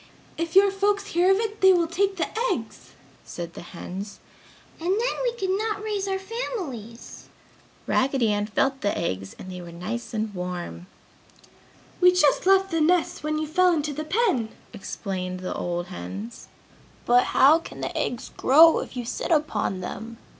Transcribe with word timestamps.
"If 0.35 0.55
your 0.55 0.71
folks 0.71 1.05
hear 1.13 1.29
of 1.29 1.37
it 1.37 1.61
they 1.61 1.73
will 1.73 1.85
take 1.85 2.17
the 2.17 2.25
eggs!" 2.51 2.93
said 3.23 3.53
the 3.53 3.61
hens, 3.61 4.19
"and 4.79 4.89
then 4.89 5.13
we 5.21 5.33
could 5.33 5.55
not 5.59 5.83
raise 5.83 6.07
our 6.07 6.17
families!" 6.17 7.27
Raggedy 7.85 8.31
Ann 8.33 8.47
felt 8.47 8.81
the 8.81 8.97
eggs 8.97 9.35
and 9.37 9.51
they 9.51 9.61
were 9.61 9.71
nice 9.71 10.11
and 10.11 10.33
warm. 10.33 10.87
"We 11.99 12.11
just 12.13 12.47
left 12.47 12.71
the 12.71 12.81
nests 12.81 13.21
when 13.21 13.37
you 13.37 13.45
fell 13.45 13.71
into 13.73 13.93
the 13.93 14.03
pen!" 14.05 14.49
explained 14.73 15.41
the 15.41 15.53
old 15.53 15.85
hens. 15.89 16.47
"But 17.05 17.25
how 17.25 17.59
can 17.59 17.81
the 17.81 17.95
eggs 17.95 18.31
grow 18.35 18.79
if 18.79 18.97
you 18.97 19.05
sit 19.05 19.29
upon 19.29 19.81
them?" 19.81 20.17